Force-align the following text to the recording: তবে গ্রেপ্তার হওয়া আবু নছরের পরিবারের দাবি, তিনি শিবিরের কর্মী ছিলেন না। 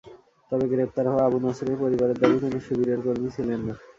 তবে 0.51 0.65
গ্রেপ্তার 0.71 1.05
হওয়া 1.07 1.23
আবু 1.27 1.37
নছরের 1.39 1.77
পরিবারের 1.81 2.17
দাবি, 2.21 2.37
তিনি 2.43 2.59
শিবিরের 2.65 2.99
কর্মী 3.05 3.29
ছিলেন 3.35 3.59
না। 3.67 3.73